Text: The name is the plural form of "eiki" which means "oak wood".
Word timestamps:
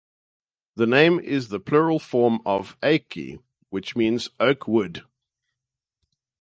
The 0.77 0.87
name 0.87 1.19
is 1.19 1.49
the 1.49 1.59
plural 1.59 1.99
form 1.99 2.39
of 2.43 2.75
"eiki" 2.81 3.37
which 3.69 3.95
means 3.95 4.29
"oak 4.39 4.67
wood". 4.67 5.03